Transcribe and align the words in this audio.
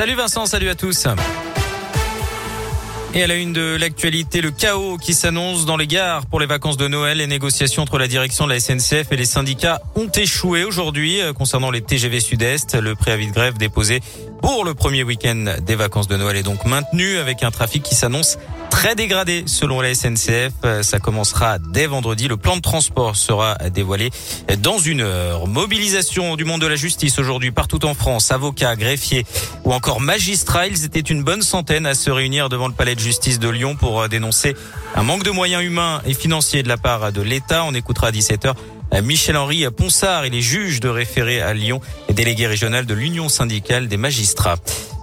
Salut 0.00 0.14
Vincent, 0.14 0.46
salut 0.46 0.70
à 0.70 0.74
tous. 0.74 1.06
Et 3.12 3.22
à 3.22 3.26
la 3.26 3.34
une 3.34 3.52
de 3.52 3.76
l'actualité, 3.78 4.40
le 4.40 4.50
chaos 4.50 4.96
qui 4.96 5.12
s'annonce 5.12 5.66
dans 5.66 5.76
les 5.76 5.86
gares 5.86 6.24
pour 6.24 6.40
les 6.40 6.46
vacances 6.46 6.78
de 6.78 6.88
Noël. 6.88 7.18
Les 7.18 7.26
négociations 7.26 7.82
entre 7.82 7.98
la 7.98 8.08
direction 8.08 8.46
de 8.46 8.52
la 8.54 8.60
SNCF 8.60 9.12
et 9.12 9.16
les 9.16 9.26
syndicats 9.26 9.82
ont 9.96 10.08
échoué 10.08 10.64
aujourd'hui 10.64 11.20
euh, 11.20 11.34
concernant 11.34 11.70
les 11.70 11.82
TGV 11.82 12.20
Sud-Est. 12.20 12.76
Le 12.76 12.94
préavis 12.94 13.26
de 13.26 13.34
grève 13.34 13.58
déposé 13.58 14.00
pour 14.40 14.64
le 14.64 14.72
premier 14.72 15.02
week-end 15.02 15.56
des 15.60 15.74
vacances 15.74 16.08
de 16.08 16.16
Noël 16.16 16.38
est 16.38 16.44
donc 16.44 16.64
maintenu 16.64 17.18
avec 17.18 17.42
un 17.42 17.50
trafic 17.50 17.82
qui 17.82 17.94
s'annonce 17.94 18.38
très 18.70 18.94
dégradé 18.94 19.44
selon 19.46 19.80
la 19.80 19.94
SNCF. 19.94 20.52
Euh, 20.64 20.82
ça 20.82 20.98
commencera 20.98 21.58
dès 21.58 21.86
vendredi. 21.86 22.28
Le 22.28 22.36
plan 22.36 22.56
de 22.56 22.62
transport 22.62 23.16
sera 23.16 23.56
dévoilé 23.70 24.10
dans 24.58 24.78
une 24.78 25.02
heure. 25.02 25.46
Mobilisation 25.46 26.36
du 26.36 26.44
monde 26.44 26.60
de 26.60 26.66
la 26.66 26.76
justice 26.76 27.18
aujourd'hui 27.18 27.50
partout 27.50 27.84
en 27.84 27.94
France. 27.94 28.32
Avocats, 28.32 28.76
greffiers 28.76 29.26
ou 29.64 29.72
encore 29.72 30.00
magistrats. 30.00 30.66
Ils 30.66 30.84
étaient 30.84 31.00
une 31.00 31.22
bonne 31.22 31.42
centaine 31.42 31.84
à 31.84 31.94
se 31.94 32.10
réunir 32.10 32.48
devant 32.48 32.68
le 32.68 32.74
palais 32.74 32.94
de 32.94 33.00
justice 33.00 33.38
de 33.38 33.48
Lyon 33.48 33.76
pour 33.76 34.00
euh, 34.00 34.08
dénoncer 34.08 34.56
un 34.94 35.02
manque 35.02 35.24
de 35.24 35.30
moyens 35.30 35.62
humains 35.62 36.00
et 36.06 36.14
financiers 36.14 36.62
de 36.62 36.68
la 36.68 36.78
part 36.78 37.12
de 37.12 37.20
l'État. 37.20 37.64
On 37.64 37.74
écoutera 37.74 38.08
à 38.08 38.12
17h 38.12 38.54
Michel-Henri 39.02 39.64
Ponsard, 39.70 40.26
il 40.26 40.34
est 40.34 40.40
juge 40.40 40.80
de 40.80 40.88
référé 40.88 41.40
à 41.40 41.54
Lyon 41.54 41.80
et 42.08 42.12
délégué 42.12 42.46
régional 42.46 42.86
de 42.86 42.94
l'Union 42.94 43.28
syndicale 43.28 43.88
des 43.88 43.96
magistrats. 43.96 44.56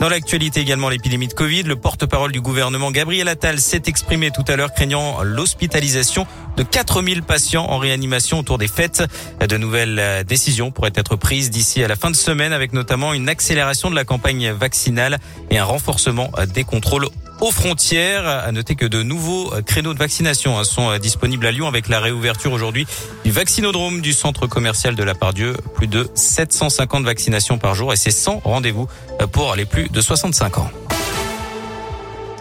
Dans 0.00 0.08
l'actualité 0.08 0.60
également, 0.60 0.88
l'épidémie 0.88 1.28
de 1.28 1.34
Covid, 1.34 1.62
le 1.62 1.76
porte-parole 1.76 2.32
du 2.32 2.40
gouvernement 2.40 2.90
Gabriel 2.90 3.28
Attal 3.28 3.60
s'est 3.60 3.82
exprimé 3.86 4.30
tout 4.32 4.44
à 4.48 4.56
l'heure 4.56 4.72
craignant 4.72 5.22
l'hospitalisation 5.22 6.26
de 6.56 6.62
4000 6.64 7.22
patients 7.22 7.64
en 7.64 7.78
réanimation 7.78 8.40
autour 8.40 8.58
des 8.58 8.68
fêtes. 8.68 9.04
De 9.46 9.56
nouvelles 9.56 10.24
décisions 10.26 10.72
pourraient 10.72 10.92
être 10.94 11.16
prises 11.16 11.50
d'ici 11.50 11.84
à 11.84 11.88
la 11.88 11.96
fin 11.96 12.10
de 12.10 12.16
semaine 12.16 12.52
avec 12.52 12.72
notamment 12.72 13.14
une 13.14 13.28
accélération 13.28 13.90
de 13.90 13.94
la 13.94 14.04
campagne 14.04 14.50
vaccinale 14.50 15.18
et 15.50 15.58
un 15.58 15.64
renforcement 15.64 16.30
des 16.52 16.64
contrôles 16.64 17.08
aux 17.40 17.50
frontières. 17.50 18.26
À 18.26 18.52
noter 18.52 18.74
que 18.74 18.86
de 18.86 19.02
nouveaux 19.02 19.52
créneaux 19.66 19.94
de 19.94 19.98
vaccination 19.98 20.58
hein, 20.58 20.64
sont 20.64 20.96
disponibles 20.98 21.46
à 21.46 21.52
Lyon 21.52 21.66
avec 21.66 21.88
la 21.88 22.00
réouverture 22.00 22.52
aujourd'hui 22.52 22.86
du 23.24 23.30
vaccinodrome 23.30 24.00
du 24.00 24.12
centre 24.12 24.46
commercial 24.46 24.94
de 24.94 25.02
la 25.02 25.14
Pardieu. 25.14 25.54
Plus 25.74 25.86
de 25.86 26.08
750 26.14 27.04
vaccinations 27.04 27.58
par 27.58 27.74
jour 27.74 27.92
et 27.92 27.96
c'est 27.96 28.10
100 28.10 28.42
rendez-vous 28.44 28.88
pour 29.32 29.54
les 29.54 29.64
plus 29.64 29.88
de 29.88 30.00
65 30.00 30.58
ans. 30.58 30.70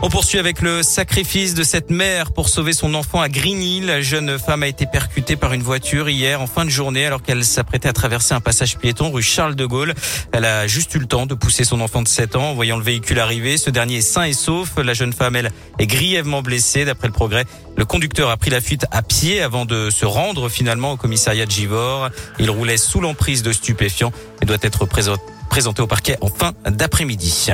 On 0.05 0.09
poursuit 0.09 0.37
avec 0.37 0.61
le 0.61 0.83
sacrifice 0.83 1.53
de 1.53 1.63
cette 1.63 1.89
mère 1.89 2.33
pour 2.33 2.49
sauver 2.49 2.73
son 2.73 2.93
enfant 2.93 3.21
à 3.21 3.29
Grigny. 3.29 3.79
La 3.79 4.01
jeune 4.01 4.37
femme 4.37 4.61
a 4.61 4.67
été 4.67 4.85
percutée 4.85 5.37
par 5.37 5.53
une 5.53 5.63
voiture 5.63 6.09
hier 6.09 6.41
en 6.41 6.45
fin 6.45 6.65
de 6.65 6.69
journée 6.69 7.05
alors 7.05 7.23
qu'elle 7.23 7.45
s'apprêtait 7.45 7.87
à 7.87 7.93
traverser 7.93 8.33
un 8.33 8.41
passage 8.41 8.77
piéton 8.77 9.11
rue 9.11 9.23
Charles 9.23 9.55
de 9.55 9.65
Gaulle. 9.65 9.93
Elle 10.33 10.43
a 10.43 10.67
juste 10.67 10.93
eu 10.95 10.99
le 10.99 11.05
temps 11.05 11.25
de 11.25 11.35
pousser 11.35 11.63
son 11.63 11.79
enfant 11.79 12.01
de 12.01 12.09
7 12.09 12.35
ans 12.35 12.49
en 12.49 12.53
voyant 12.53 12.75
le 12.75 12.83
véhicule 12.83 13.17
arriver. 13.17 13.55
Ce 13.55 13.69
dernier 13.69 13.99
est 13.99 14.01
sain 14.01 14.23
et 14.23 14.33
sauf. 14.33 14.71
La 14.75 14.93
jeune 14.93 15.13
femme, 15.13 15.37
elle, 15.37 15.51
est 15.79 15.87
grièvement 15.87 16.41
blessée. 16.41 16.83
D'après 16.83 17.07
le 17.07 17.13
progrès, 17.13 17.45
le 17.77 17.85
conducteur 17.85 18.29
a 18.29 18.35
pris 18.35 18.49
la 18.49 18.59
fuite 18.59 18.85
à 18.91 19.03
pied 19.03 19.41
avant 19.41 19.63
de 19.63 19.89
se 19.89 20.05
rendre 20.05 20.49
finalement 20.49 20.91
au 20.91 20.97
commissariat 20.97 21.45
de 21.45 21.51
Givor. 21.51 22.09
Il 22.39 22.51
roulait 22.51 22.75
sous 22.75 22.99
l'emprise 22.99 23.41
de 23.41 23.53
stupéfiants 23.53 24.11
et 24.41 24.45
doit 24.45 24.57
être 24.61 24.85
présenté 24.85 25.23
présenté 25.53 25.83
au 25.83 25.87
parquet 25.87 26.17
en 26.21 26.29
fin 26.29 26.53
d'après-midi. 26.67 27.51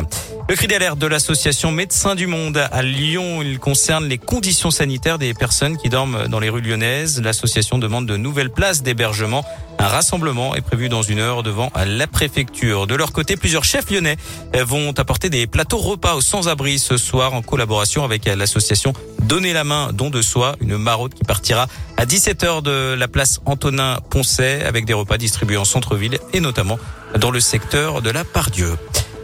Le 0.47 0.55
cri 0.55 0.67
d'alerte 0.67 0.97
de 0.99 1.05
l'association 1.05 1.69
Médecins 1.69 2.15
du 2.15 2.27
Monde 2.27 2.57
à 2.71 2.81
Lyon, 2.81 3.41
il 3.41 3.59
concerne 3.59 4.05
les 4.05 4.17
conditions 4.17 4.71
sanitaires 4.71 5.17
des 5.17 5.33
personnes 5.33 5.75
qui 5.75 5.89
dorment 5.89 6.29
dans 6.29 6.39
les 6.39 6.47
rues 6.47 6.61
lyonnaises. 6.61 7.21
L'association 7.21 7.77
demande 7.77 8.05
de 8.05 8.15
nouvelles 8.15 8.51
places 8.51 8.83
d'hébergement. 8.83 9.43
Un 9.79 9.87
rassemblement 9.87 10.55
est 10.55 10.61
prévu 10.61 10.87
dans 10.87 11.01
une 11.01 11.19
heure 11.19 11.43
devant 11.43 11.73
la 11.75 12.07
préfecture. 12.07 12.87
De 12.87 12.95
leur 12.95 13.11
côté, 13.11 13.35
plusieurs 13.35 13.65
chefs 13.65 13.91
lyonnais 13.91 14.15
vont 14.53 14.93
apporter 14.97 15.29
des 15.29 15.45
plateaux 15.45 15.77
repas 15.77 16.15
aux 16.15 16.21
sans-abri 16.21 16.79
ce 16.79 16.95
soir 16.95 17.33
en 17.33 17.41
collaboration 17.41 18.05
avec 18.05 18.25
l'association 18.25 18.93
Donner 19.23 19.51
la 19.51 19.65
main, 19.65 19.91
don 19.93 20.09
de 20.09 20.21
soi, 20.21 20.55
une 20.61 20.77
maraude 20.77 21.13
qui 21.13 21.25
partira 21.25 21.67
à 21.97 22.05
17h 22.05 22.61
de 22.61 22.93
la 22.93 23.07
place 23.09 23.41
Antonin 23.45 23.99
Poncet 24.09 24.63
avec 24.63 24.85
des 24.85 24.93
repas 24.93 25.17
distribués 25.17 25.57
en 25.57 25.65
centre-ville 25.65 26.17
et 26.33 26.39
notamment 26.39 26.79
dans 27.17 27.31
le 27.31 27.39
secteur 27.39 28.01
de 28.01 28.09
la 28.09 28.23
Pardieu. 28.23 28.75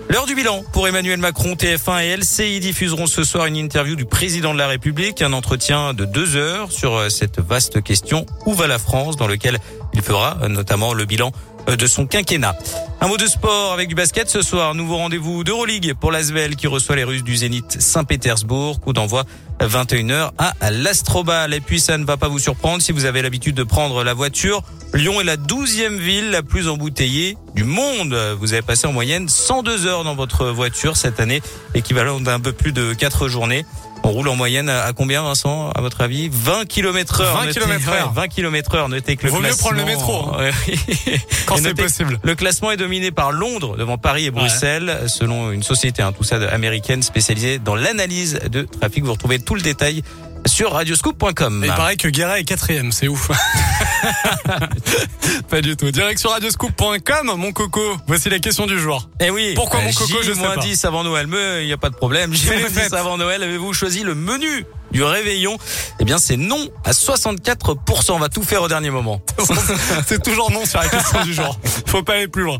L'heure 0.09 0.25
du 0.27 0.35
bilan 0.35 0.63
pour 0.71 0.87
Emmanuel 0.87 1.19
Macron, 1.19 1.53
TF1 1.53 2.03
et 2.03 2.17
LCI 2.17 2.59
diffuseront 2.59 3.07
ce 3.07 3.23
soir 3.23 3.47
une 3.47 3.55
interview 3.55 3.95
du 3.95 4.05
président 4.05 4.53
de 4.53 4.59
la 4.59 4.67
République, 4.67 5.21
un 5.21 5.33
entretien 5.33 5.93
de 5.93 6.05
deux 6.05 6.35
heures 6.35 6.71
sur 6.71 7.11
cette 7.11 7.39
vaste 7.39 7.81
question 7.81 8.25
où 8.45 8.53
va 8.53 8.67
la 8.67 8.77
France, 8.77 9.15
dans 9.15 9.27
lequel 9.27 9.57
il 9.95 10.01
fera 10.01 10.37
notamment 10.49 10.93
le 10.93 11.05
bilan 11.05 11.31
de 11.67 11.87
son 11.87 12.05
quinquennat. 12.05 12.55
Un 13.01 13.07
mot 13.07 13.17
de 13.17 13.25
sport 13.25 13.73
avec 13.73 13.89
du 13.89 13.95
basket 13.95 14.29
ce 14.29 14.41
soir. 14.41 14.75
Nouveau 14.75 14.97
rendez-vous 14.97 15.43
d'Euroleague 15.43 15.93
pour 15.99 16.11
l'Asvel 16.11 16.55
qui 16.55 16.67
reçoit 16.67 16.95
les 16.95 17.03
Russes 17.03 17.23
du 17.23 17.35
Zénith 17.35 17.81
Saint-Pétersbourg. 17.81 18.79
Coup 18.79 18.93
d'envoi 18.93 19.23
21h 19.59 20.31
à 20.37 20.71
l'Astrobal. 20.71 21.53
Et 21.53 21.61
puis 21.61 21.79
ça 21.79 21.97
ne 21.97 22.05
va 22.05 22.17
pas 22.17 22.27
vous 22.27 22.39
surprendre 22.39 22.81
si 22.81 22.91
vous 22.91 23.05
avez 23.05 23.21
l'habitude 23.21 23.55
de 23.55 23.63
prendre 23.63 24.03
la 24.03 24.13
voiture. 24.13 24.61
Lyon 24.93 25.19
est 25.21 25.25
la 25.25 25.37
douzième 25.37 25.97
ville 25.97 26.29
la 26.29 26.43
plus 26.43 26.67
embouteillée 26.67 27.37
du 27.55 27.63
monde. 27.63 28.15
Vous 28.39 28.53
avez 28.53 28.61
passé 28.61 28.85
en 28.87 28.93
moyenne 28.93 29.27
102 29.27 29.87
heures 29.87 30.03
dans 30.03 30.15
votre 30.15 30.47
voiture 30.47 30.97
cette 30.97 31.19
année, 31.19 31.41
équivalent 31.73 32.19
d'un 32.19 32.39
peu 32.39 32.51
plus 32.51 32.73
de 32.73 32.93
4 32.93 33.27
journées. 33.27 33.65
On 34.07 34.11
roule 34.11 34.27
en 34.27 34.35
moyenne 34.35 34.69
à 34.69 34.93
combien, 34.93 35.23
Vincent, 35.23 35.71
à 35.71 35.81
votre 35.81 36.01
avis? 36.01 36.29
20 36.31 36.67
km 36.67 37.21
heure. 37.21 37.41
20 37.41 37.51
km 37.51 37.89
heure. 37.89 38.13
20 38.13 38.27
km 38.27 38.75
heure. 38.75 38.87
Notez 38.87 39.15
que 39.17 39.25
le 39.25 39.31
Vaut 39.31 39.37
mieux 39.39 39.47
classement... 39.47 39.69
prendre 39.69 39.81
le 39.81 39.85
métro. 39.85 40.31
hein. 40.37 40.49
Quand 41.47 41.57
Et 41.57 41.61
c'est 41.61 41.73
possible. 41.73 42.19
Le 42.21 42.35
classement 42.35 42.69
est 42.71 42.77
dominé 42.77 43.09
par 43.09 43.31
Londres 43.31 43.77
devant 43.77 43.97
Paris 43.97 44.25
et 44.25 44.31
Bruxelles, 44.31 45.05
selon 45.07 45.51
une 45.51 45.63
société, 45.63 46.03
hein, 46.03 46.11
tout 46.15 46.23
ça 46.23 46.35
américaine 46.51 47.01
spécialisée 47.01 47.57
dans 47.57 47.73
l'analyse 47.75 48.39
de 48.51 48.61
trafic. 48.61 49.03
Vous 49.03 49.13
retrouvez 49.13 49.39
tout 49.39 49.55
le 49.55 49.61
détail 49.61 50.03
sur 50.45 50.73
radioscoop.com. 50.73 51.63
Il 51.65 51.73
paraît 51.73 51.95
que 51.95 52.07
Guéret 52.07 52.41
est 52.41 52.43
quatrième, 52.43 52.91
c'est 52.91 53.07
ouf. 53.07 53.31
pas 55.49 55.61
du 55.61 55.75
tout. 55.75 55.91
Direction 55.91 56.29
radioscoop.com, 56.29 57.33
mon 57.37 57.51
coco. 57.51 57.81
Voici 58.07 58.29
la 58.29 58.39
question 58.39 58.65
du 58.67 58.79
jour. 58.79 59.07
Eh 59.19 59.29
oui. 59.29 59.53
Pourquoi 59.55 59.81
mon 59.81 59.91
coco, 59.91 60.21
je 60.23 60.33
sais 60.33 60.41
pas. 60.41 60.57
10 60.57 60.85
avant 60.85 61.03
Noël, 61.03 61.27
mais 61.27 61.63
il 61.63 61.67
n'y 61.67 61.73
a 61.73 61.77
pas 61.77 61.89
de 61.89 61.95
problème. 61.95 62.33
J'ai 62.33 62.47
C'est 62.47 62.55
les 62.55 62.61
moins 62.61 62.69
10 62.69 62.75
fêtes. 62.75 62.93
avant 62.93 63.17
Noël. 63.17 63.43
Avez-vous 63.43 63.73
choisi 63.73 64.03
le 64.03 64.15
menu 64.15 64.65
du 64.91 65.03
réveillon? 65.03 65.57
Eh 65.99 66.05
bien, 66.05 66.17
c'est 66.17 66.37
non 66.37 66.69
à 66.83 66.91
64%. 66.91 68.11
On 68.11 68.19
va 68.19 68.29
tout 68.29 68.43
faire 68.43 68.61
au 68.63 68.67
dernier 68.67 68.89
moment. 68.89 69.21
c'est 70.07 70.21
toujours 70.23 70.51
non 70.51 70.65
sur 70.65 70.79
la 70.79 70.87
question 70.89 71.23
du 71.23 71.33
jour. 71.33 71.57
Faut 71.87 72.03
pas 72.03 72.13
aller 72.13 72.27
plus 72.27 72.43
loin. 72.43 72.57